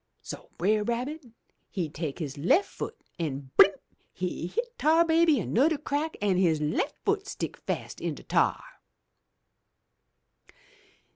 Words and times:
So 0.23 0.49
Brer 0.57 0.83
Rabbit 0.83 1.27
he 1.69 1.87
take 1.87 2.17
his 2.17 2.35
left 2.35 2.67
foot 2.67 2.97
an' 3.19 3.51
blimp! 3.55 3.75
he 4.11 4.47
hit 4.47 4.75
Tar 4.79 5.05
Baby 5.05 5.35
anudder 5.39 5.77
crack, 5.77 6.17
an' 6.19 6.37
his 6.37 6.59
left 6.59 6.95
foot 7.05 7.27
stick 7.27 7.55
fast 7.55 8.01
in 8.01 8.15
de 8.15 8.23
tar! 8.23 8.63